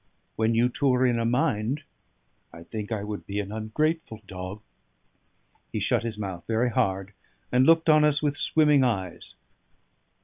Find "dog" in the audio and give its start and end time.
4.25-4.63